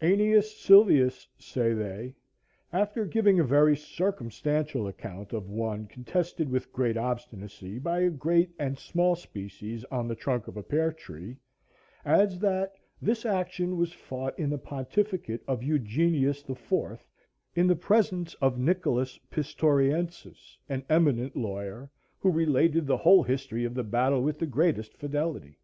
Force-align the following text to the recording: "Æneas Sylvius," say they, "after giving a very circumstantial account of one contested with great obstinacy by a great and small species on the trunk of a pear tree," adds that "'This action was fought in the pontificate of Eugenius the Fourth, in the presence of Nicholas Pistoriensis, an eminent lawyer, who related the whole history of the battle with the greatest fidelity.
"Æneas 0.00 0.44
Sylvius," 0.56 1.28
say 1.38 1.74
they, 1.74 2.14
"after 2.72 3.04
giving 3.04 3.38
a 3.38 3.44
very 3.44 3.76
circumstantial 3.76 4.88
account 4.88 5.34
of 5.34 5.50
one 5.50 5.86
contested 5.88 6.48
with 6.48 6.72
great 6.72 6.96
obstinacy 6.96 7.78
by 7.78 7.98
a 8.00 8.08
great 8.08 8.48
and 8.58 8.78
small 8.78 9.14
species 9.14 9.84
on 9.90 10.08
the 10.08 10.14
trunk 10.14 10.48
of 10.48 10.56
a 10.56 10.62
pear 10.62 10.90
tree," 10.90 11.36
adds 12.02 12.38
that 12.38 12.72
"'This 13.02 13.26
action 13.26 13.76
was 13.76 13.92
fought 13.92 14.38
in 14.38 14.48
the 14.48 14.56
pontificate 14.56 15.42
of 15.46 15.62
Eugenius 15.62 16.42
the 16.42 16.54
Fourth, 16.54 17.06
in 17.54 17.66
the 17.66 17.76
presence 17.76 18.32
of 18.40 18.58
Nicholas 18.58 19.18
Pistoriensis, 19.30 20.56
an 20.66 20.82
eminent 20.88 21.36
lawyer, 21.36 21.90
who 22.20 22.30
related 22.30 22.86
the 22.86 22.96
whole 22.96 23.22
history 23.22 23.66
of 23.66 23.74
the 23.74 23.84
battle 23.84 24.22
with 24.22 24.38
the 24.38 24.46
greatest 24.46 24.96
fidelity. 24.96 25.58